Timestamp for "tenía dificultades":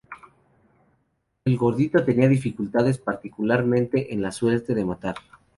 2.03-2.97